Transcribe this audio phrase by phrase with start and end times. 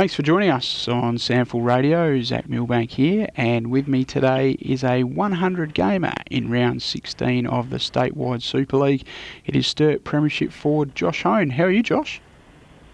[0.00, 2.22] Thanks for joining us on SANFL Radio.
[2.22, 7.68] Zach Milbank here, and with me today is a 100 gamer in round 16 of
[7.68, 9.06] the statewide Super League.
[9.44, 11.50] It is Sturt Premiership forward Josh Hone.
[11.50, 12.22] How are you, Josh?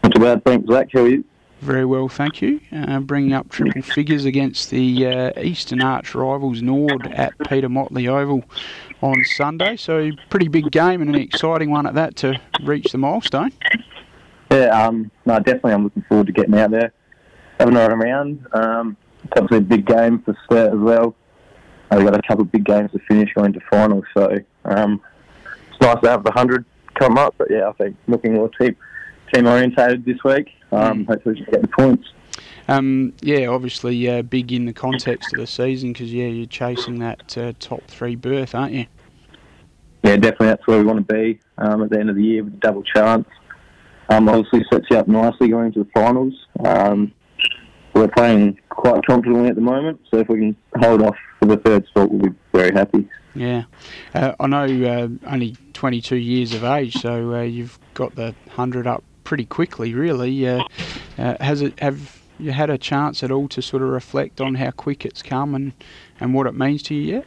[0.02, 0.88] Not too bad, thanks, Zach.
[0.92, 1.24] How are you?
[1.60, 2.60] Very well, thank you.
[2.72, 8.08] Uh, bringing up triple figures against the uh, Eastern Arch rivals Norwood at Peter Motley
[8.08, 8.42] Oval
[9.00, 9.76] on Sunday.
[9.76, 13.52] So, pretty big game and an exciting one at that to reach the milestone.
[14.50, 15.72] Yeah, um, no, definitely.
[15.72, 16.92] I'm looking forward to getting out there,
[17.58, 18.46] having a around.
[18.52, 21.14] Um, it's obviously a big game for Sturt as well.
[21.90, 25.00] We've got a couple of big games to finish going to finals, so um,
[25.70, 26.64] it's nice to have the hundred
[26.94, 27.34] come up.
[27.38, 28.76] But yeah, I think looking more team
[29.32, 30.50] team orientated this week.
[30.72, 31.06] Um, Mm.
[31.06, 32.08] Hopefully, we can get the points.
[32.68, 36.98] Um, yeah, obviously uh, big in the context of the season because yeah, you're chasing
[36.98, 38.86] that uh, top three berth, aren't you?
[40.02, 40.48] Yeah, definitely.
[40.48, 42.56] That's where we want to be um, at the end of the year with a
[42.56, 43.28] double chance.
[44.08, 46.34] Um, obviously, sets you up nicely going into the finals.
[46.64, 47.12] Um,
[47.96, 51.56] we're playing quite confidently at the moment, so if we can hold off for the
[51.56, 53.08] third spot, we'll be very happy.
[53.34, 53.64] Yeah,
[54.14, 58.86] uh, I know uh, only 22 years of age, so uh, you've got the hundred
[58.86, 60.46] up pretty quickly, really.
[60.46, 60.62] Uh,
[61.18, 64.54] uh, has it have you had a chance at all to sort of reflect on
[64.56, 65.72] how quick it's come and,
[66.20, 67.26] and what it means to you yet?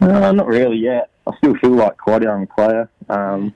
[0.00, 1.10] Uh, not really yet.
[1.26, 2.88] I still feel like quite a young player.
[3.08, 3.54] Um,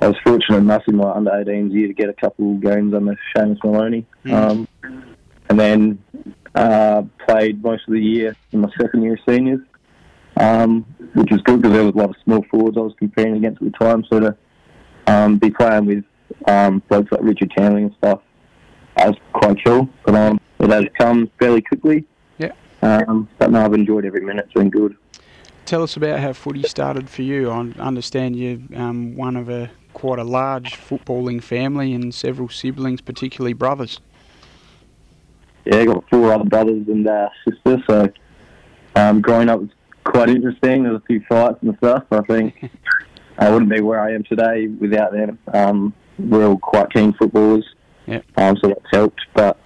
[0.00, 2.92] I was fortunate enough in my under 18s year to get a couple of games
[2.94, 4.04] under Seamus Maloney.
[4.24, 4.32] Mm.
[4.32, 4.68] Um,
[5.52, 5.98] and then
[6.54, 9.60] uh, played most of the year in my second year of seniors,
[10.38, 13.36] um, which was good because there was a lot of small forwards I was competing
[13.36, 14.02] against at the time.
[14.10, 14.36] So to
[15.08, 16.04] um, be playing with
[16.48, 18.22] um, blokes like Richard Tanley and stuff,
[18.96, 19.90] that was quite cool.
[20.06, 22.06] But um, it has come fairly quickly.
[22.38, 22.52] Yeah.
[22.80, 24.46] Um, but no, I've enjoyed every minute.
[24.46, 24.96] It's been good.
[25.66, 27.50] Tell us about how footy started for you.
[27.50, 33.02] I understand you're um, one of a quite a large footballing family and several siblings,
[33.02, 34.00] particularly brothers.
[35.64, 37.82] Yeah, I got four other brothers and uh, sister.
[37.88, 38.08] So
[38.96, 39.70] um, growing up was
[40.04, 40.82] quite interesting.
[40.82, 42.04] There was a few fights and stuff.
[42.10, 42.70] I think
[43.38, 45.38] I wouldn't be where I am today without them.
[45.52, 47.64] Um, we're all quite keen footballers.
[48.06, 48.24] Yep.
[48.36, 49.20] Um, so that's helped.
[49.34, 49.58] But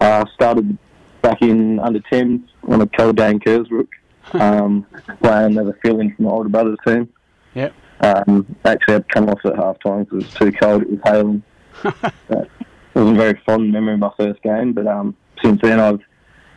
[0.00, 0.78] I uh, started
[1.22, 3.88] back in under 10s on a cold day in Kersbrook,
[4.34, 4.86] um,
[5.22, 7.08] playing as a fill-in from my older brother's team.
[7.54, 7.74] Yep.
[8.00, 10.82] Um, actually, I'd come off at half time because it was too cold.
[10.82, 11.42] It was hailing.
[11.84, 12.48] it
[12.94, 16.00] wasn't a very fond memory of my first game, but um, since then I've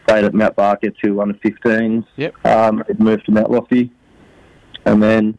[0.07, 2.05] played at Mount Barker to under 15s.
[2.15, 2.45] Yep.
[2.45, 3.91] Um, I'd moved to Mount Lofty,
[4.85, 5.37] and then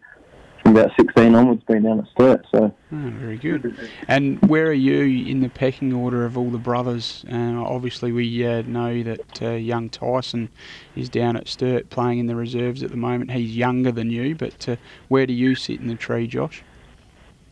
[0.63, 2.45] from about 16 onwards, been down at Sturt.
[2.53, 3.75] So Oh, very good.
[4.09, 7.25] And where are you in the pecking order of all the brothers?
[7.31, 10.51] Uh, obviously, we uh, know that uh, young Tyson
[10.97, 13.31] is down at Sturt playing in the reserves at the moment.
[13.31, 14.77] He's younger than you, but uh,
[15.09, 16.63] where do you sit in the tree, Josh?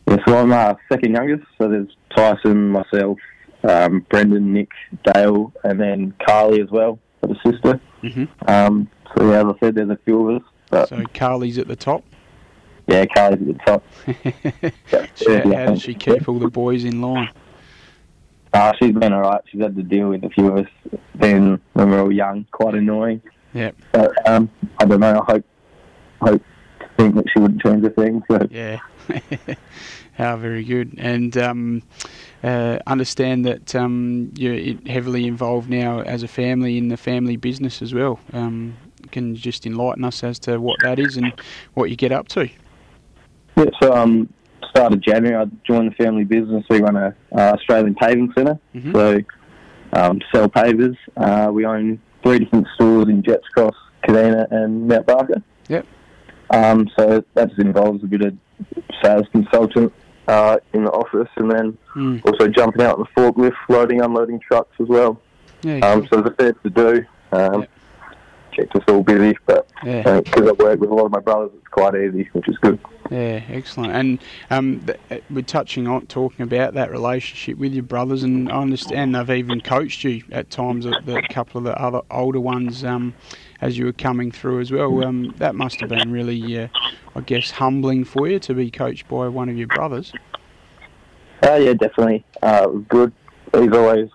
[0.07, 1.47] yeah, so I'm uh, second youngest.
[1.57, 3.17] So there's Tyson, myself,
[3.67, 4.69] um, Brendan, Nick,
[5.13, 7.79] Dale, and then Carly as well, got a sister.
[8.01, 10.47] hmm Um, so yeah, as I said, there's a few of us.
[10.69, 12.03] But So Carly's at the top.
[12.87, 13.83] yeah, Carly's at the top.
[15.51, 17.29] how, how does she keep all the boys in line?
[18.53, 19.41] Uh, she's been alright.
[19.51, 20.71] She's had to deal with a few of us
[21.15, 23.21] then when we were all young, quite annoying.
[23.53, 23.75] Yep.
[23.91, 25.23] But um, I don't know.
[25.27, 25.45] I hope,
[26.21, 26.41] hope
[26.97, 28.23] think that she wouldn't change a thing.
[28.29, 28.79] So Yeah.
[30.13, 30.95] How very good.
[30.97, 31.83] And um,
[32.43, 37.81] uh, understand that um, you're heavily involved now as a family in the family business
[37.83, 38.19] as well.
[38.33, 38.75] Um,
[39.11, 41.31] can you just enlighten us as to what that is and
[41.75, 42.49] what you get up to?
[43.55, 43.65] yeah.
[43.81, 44.33] So um,
[44.69, 46.65] start of January, I joined the family business.
[46.69, 48.59] We run a uh, Australian paving centre.
[48.75, 48.93] Mhm.
[48.93, 49.19] So
[49.93, 50.97] um, sell pavers.
[51.15, 55.41] Uh, we own three different stores in Gepps Cross, Kadina, and Mount Barker.
[55.69, 55.85] Yep.
[56.49, 58.35] Um, so that just involves a bit of
[59.03, 59.91] sales consultant
[60.27, 62.21] uh, in the office, and then Mm.
[62.25, 65.19] also jumping out on the forklift, loading, unloading trucks as well.
[65.63, 66.07] Yeah, Um, cool.
[66.09, 67.05] so there's a fair to do.
[67.31, 67.69] Um, Yep.
[68.55, 71.51] Keeps us all busy, but yeah, because I work with a lot of my brothers,
[71.55, 72.79] it's quite easy, which is good.
[73.11, 73.93] yeah, excellent.
[73.93, 74.19] And
[74.49, 78.59] um, th- uh, we're touching on talking about that relationship with your brothers, and I
[78.59, 80.87] understand they've even coached you at times.
[80.87, 83.13] uh, The couple of the other older ones, um,
[83.61, 85.03] as you were coming through as well.
[85.03, 86.67] Um, that must have been really, uh,
[87.15, 90.13] I guess, humbling for you to be coached by one of your brothers.
[91.43, 92.25] Uh, yeah, definitely.
[92.41, 93.11] Uh, good.
[93.53, 94.09] He's always,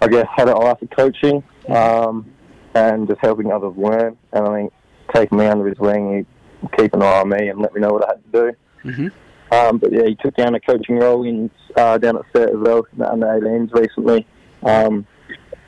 [0.00, 2.30] I guess, had an eye for coaching um,
[2.74, 4.16] and just helping others learn.
[4.32, 4.72] And I think
[5.14, 6.26] taking me under his wing,
[6.62, 8.90] he'd keep an eye on me and let me know what I had to do.
[8.90, 12.50] hmm Um, but yeah, he took down a coaching role in uh, down at Sturt
[12.50, 14.26] as well, in the under 18s recently,
[14.62, 15.06] um,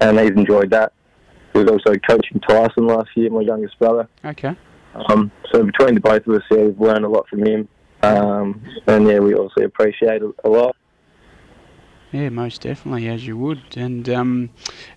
[0.00, 0.92] and he's enjoyed that.
[1.54, 4.08] He was also coaching Tyson last year, my youngest brother.
[4.24, 4.54] Okay.
[5.08, 7.68] Um, so between the both of us, yeah, we've learned a lot from him,
[8.02, 10.76] um, and yeah, we also appreciate it a lot.
[12.10, 13.76] Yeah, most definitely, as you would.
[13.76, 14.50] And um,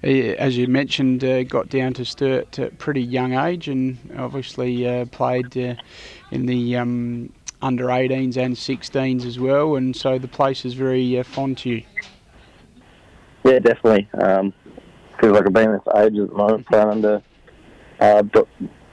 [0.04, 3.98] eh, as you mentioned, uh, got down to Sturt at a pretty young age and
[4.16, 5.76] obviously uh, played uh,
[6.30, 9.78] in the um, under 18s and 16s as well.
[9.78, 11.84] And so the place is very uh, fond to you.
[13.44, 14.08] Yeah, definitely.
[14.22, 14.54] Um,
[15.20, 17.22] feels like I've been there for ages at the moment, playing under
[18.00, 18.24] uh,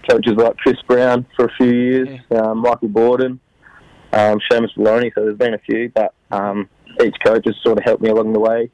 [0.08, 2.38] coaches like Chris Brown for a few years, Yeah.
[2.40, 3.40] um, Michael Borden,
[4.12, 5.12] um, Seamus Maloney.
[5.14, 6.68] So there's been a few, but um,
[7.04, 8.70] each coach has sort of helped me along the way,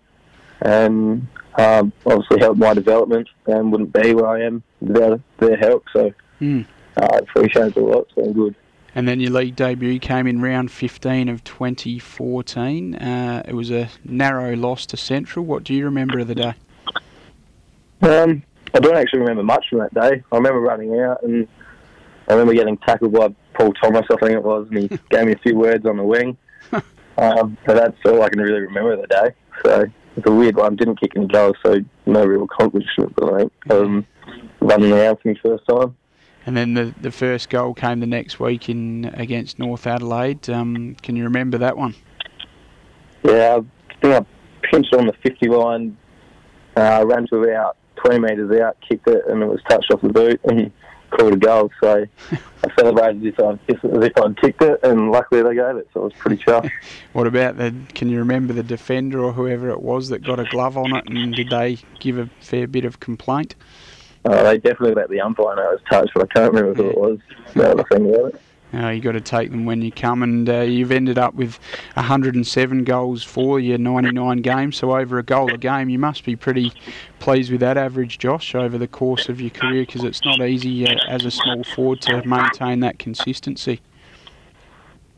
[0.61, 1.27] and
[1.59, 5.85] um, obviously helped my development, and wouldn't be where I am without their help.
[5.93, 6.65] So Mm.
[6.97, 8.07] uh, I appreciate it a lot.
[8.07, 8.55] It's been good.
[8.95, 12.95] And then your league debut came in round 15 of 2014.
[12.97, 15.45] Uh, it was a narrow loss to Central.
[15.45, 16.55] What do you remember of the day?
[18.03, 18.43] Um,
[18.73, 20.23] I don't actually remember much from that day.
[20.33, 21.47] I remember running out and
[22.29, 25.33] I remember getting tackled by Paul Thomas, I think it was, and he gave me
[25.33, 26.37] a few words on the wing.
[27.19, 29.35] um, so that's all I can really remember of the day.
[29.65, 29.87] So
[30.17, 30.77] it's a weird one.
[30.77, 33.53] Didn't kick any goals, so no real accomplishment, I think.
[33.71, 34.07] Um,
[34.61, 35.97] running around for my first time.
[36.47, 40.49] And then the, the first goal came the next week in against North Adelaide.
[40.49, 41.95] Um, can you remember that one?
[43.25, 44.27] Yeah, I think I
[44.63, 45.97] pinched on the 50 line,
[46.77, 50.09] uh, ran to about 20 metres out, kicked it, and it was touched off the
[50.09, 50.73] boot and
[51.11, 51.71] called a goal.
[51.81, 55.77] So I celebrated as if I'd, as if I'd kicked it, and luckily they gave
[55.77, 56.71] it, so it was pretty chuffed.
[57.13, 57.75] What about the?
[57.95, 61.09] Can you remember the defender or whoever it was that got a glove on it?
[61.09, 63.57] And did they give a fair bit of complaint?
[64.25, 66.91] Uh, they definitely let the umpire know it was touched, but I can't remember who
[66.91, 67.19] it was.
[67.55, 68.41] That was the thing about it.
[68.73, 71.59] Uh, you got to take them when you come, and uh, you've ended up with
[71.95, 75.89] 107 goals for your 99 games, so over a goal a game.
[75.89, 76.73] You must be pretty
[77.19, 80.87] pleased with that average, Josh, over the course of your career, because it's not easy
[80.87, 83.81] uh, as a small forward to maintain that consistency.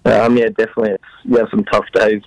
[0.05, 0.93] Um, yeah, definitely.
[0.93, 2.22] It's, you have some tough days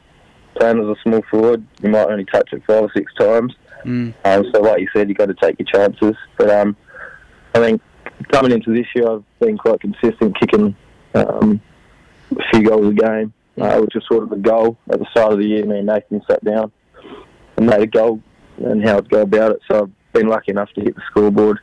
[0.56, 1.66] playing as a small forward.
[1.82, 3.54] You might only touch it five or six times.
[3.84, 4.14] Mm.
[4.24, 6.16] Um, so, like you said, you've got to take your chances.
[6.38, 6.76] But um,
[7.54, 7.82] I think
[8.32, 10.76] coming into this year, I've been quite consistent, kicking
[11.16, 11.62] um,
[12.32, 15.34] a few goals a game, uh, which was sort of the goal at the start
[15.34, 15.66] of the year.
[15.66, 16.72] Me and Nathan sat down
[17.58, 18.22] and made a goal
[18.58, 19.62] and how to go about it.
[19.70, 21.60] So I've been lucky enough to hit the scoreboard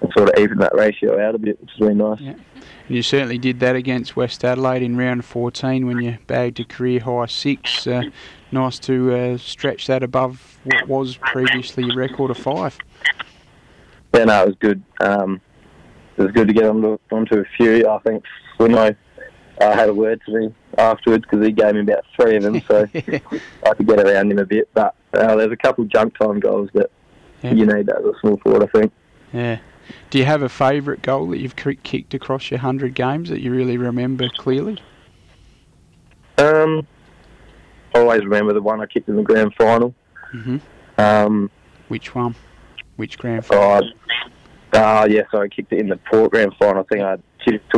[0.00, 2.20] and sort of even that ratio out a bit, which has been nice.
[2.20, 2.34] Yeah.
[2.86, 6.64] And you certainly did that against West Adelaide in round 14 when you bagged a
[6.64, 7.86] career high six.
[7.86, 8.02] Uh,
[8.52, 12.78] nice to uh, stretch that above what was previously your record of five.
[14.14, 14.82] Yeah, no, it was good.
[15.00, 15.40] Um,
[16.16, 17.88] it was good to get onto, onto a few.
[17.88, 18.24] I think
[18.58, 18.94] Slimo
[19.60, 22.60] uh, had a word to me afterwards because he gave me about three of them,
[22.66, 24.68] so I could get around him a bit.
[24.74, 26.90] But uh, there's a couple of junk time goals that
[27.42, 27.52] Yeah.
[27.52, 28.92] you need that as a small forward, I think.
[29.32, 29.58] Yeah.
[30.10, 33.50] Do you have a favourite goal that you've kicked across your 100 games that you
[33.52, 34.78] really remember clearly?
[36.38, 36.86] Um,
[37.94, 39.94] I always remember the one I kicked in the grand final.
[40.30, 40.56] hmm
[40.98, 41.50] Um,
[41.88, 42.34] Which one?
[42.96, 43.84] Which grand final?
[43.84, 44.26] oh,
[44.74, 46.82] uh, yeah, so I kicked it in the Port grand final.
[46.82, 47.16] I think I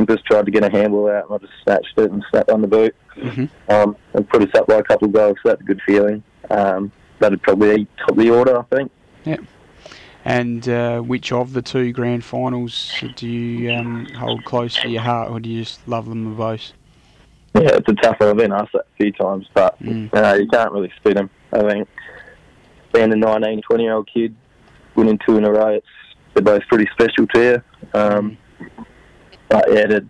[0.07, 2.63] just tried to get a handle out and I just snatched it and snapped on
[2.63, 2.95] the boot.
[3.17, 3.49] Mhm.
[3.69, 6.23] Um, and put us up by a couple of goals, so that's a good feeling.
[6.51, 8.91] Um, that'd probably be top of the order, I think.
[9.25, 9.37] Yeah.
[10.25, 15.03] And uh, which of the two grand finals do you um, hold close to your
[15.03, 16.73] heart, or do you just love them both?
[17.55, 18.29] Yeah, it's a tough one.
[18.31, 20.11] I've been asked that a few times, but Mm.
[20.13, 21.31] uh, you can't really split them.
[21.53, 21.89] I think
[22.93, 24.35] being a 19, 20 year old kid,
[24.95, 25.87] winning two in a row, it's,
[26.37, 27.99] they're both pretty special to you.
[27.99, 28.37] Um,
[29.49, 30.09] but yeah, they'd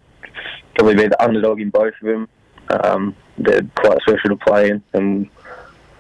[0.75, 2.29] probably be the underdog in both of them.
[2.69, 5.29] Um, they're quite special to play in, and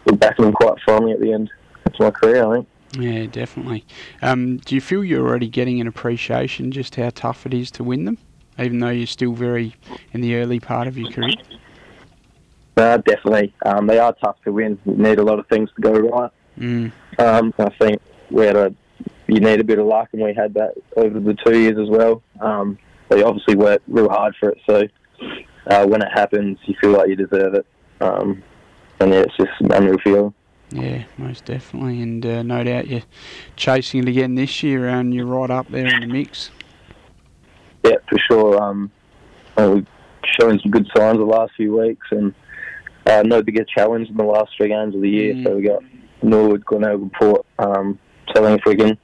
[0.04, 1.50] we're backing them quite firmly at the end.
[1.85, 2.68] That's my career, I think.
[2.99, 3.85] Yeah, definitely.
[4.21, 7.85] Um, do you feel you're already getting an appreciation just how tough it is to
[7.85, 8.18] win them,
[8.59, 9.76] even though you're still very
[10.12, 11.35] in the early part of your career?
[12.76, 13.54] No, definitely.
[13.64, 14.78] Um, they are tough to win.
[14.87, 16.30] You need a lot of things to go right.
[16.59, 16.92] Mm.
[17.18, 18.75] Um, I think we had a,
[19.28, 21.88] you need a bit of luck, and we had that over the two years as
[21.88, 22.23] well.
[22.40, 22.78] Um,
[23.11, 24.83] we obviously worked real hard for it, so
[25.68, 27.66] uh, when it happens, you feel like you deserve it.
[28.00, 28.42] Um,
[29.00, 30.35] and yeah, it's just an unreal feeling.
[30.71, 33.02] Yeah, most definitely, and uh, no doubt you're
[33.54, 36.50] chasing it again this year, and you're right up there in the mix.
[37.85, 38.62] Yeah, for sure.
[38.62, 38.90] Um,
[39.56, 39.87] uh, we've
[40.40, 42.35] shown some good signs the last few weeks, and
[43.06, 45.35] uh, no bigger challenge in the last three games of the year.
[45.35, 45.45] Mm.
[45.45, 45.83] So we got
[46.23, 47.47] Norwood, Glenelg, Port.
[47.61, 47.99] Um,
[48.35, 48.99] so I think if we can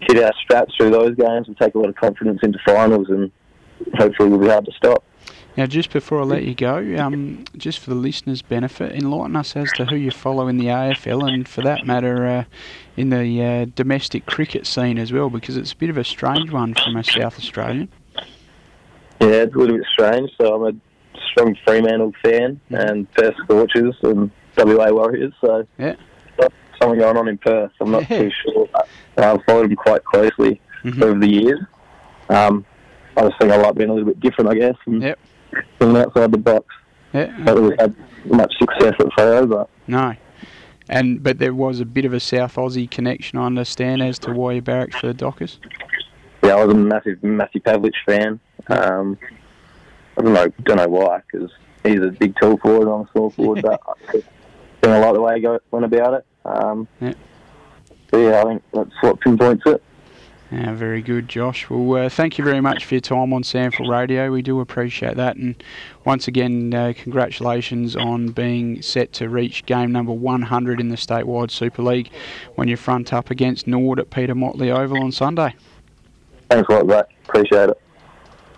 [0.00, 3.30] hit our straps through those games, we'll take a lot of confidence into finals, and
[3.94, 5.04] hopefully we'll be hard to stop.
[5.56, 9.56] Now, just before I let you go, um, just for the listeners' benefit, enlighten us
[9.56, 12.44] as to who you follow in the AFL, and for that matter, uh,
[12.96, 16.52] in the uh, domestic cricket scene as well, because it's a bit of a strange
[16.52, 17.88] one from a South Australian.
[19.20, 20.30] Yeah, it's a little bit strange.
[20.40, 25.32] So I'm a strong Fremantle fan and Perth Scorchers, and WA Warriors.
[25.40, 25.96] So Yeah.
[26.80, 27.70] Something going on in Perth.
[27.80, 28.18] I'm not Yeah.
[28.18, 28.68] too sure.
[28.72, 31.02] But I've followed him quite closely Mhm.
[31.02, 31.60] over the years.
[32.28, 32.64] Um,
[33.16, 35.18] I just think I like being a little bit different, I guess, and Yep.
[35.78, 36.66] thinking outside the box.
[37.12, 37.36] Yeah.
[37.38, 37.94] Not really had
[38.26, 40.14] much success at Freo, but No.
[40.90, 44.32] And but there was a bit of a South Aussie connection, I understand, as to
[44.32, 45.58] why you barracked for the Dockers.
[46.42, 48.40] yeah, I was a massive Matthew Pavlich fan.
[48.68, 49.18] Um,
[50.16, 51.50] I don't know, don't know why, because
[51.84, 53.80] he's a big tall forward I'm a small forward, but
[54.82, 56.24] I like the way he go, went about it.
[56.48, 57.12] Um, Yeah.
[58.12, 59.82] yeah, I think that's what pinpoints it.
[60.50, 61.68] Yeah, very good, Josh.
[61.68, 64.32] Well, uh, thank you very much for your time on SANFL Radio.
[64.32, 65.36] We do appreciate that.
[65.36, 65.62] And
[66.06, 71.50] once again, uh, congratulations on being set to reach game number 100 in the statewide
[71.50, 72.10] Super League
[72.54, 75.54] when you front up against Norwood at Peter Motley Oval on Sunday.
[76.48, 77.10] Thanks a lot, Zach.
[77.28, 77.80] Appreciate it.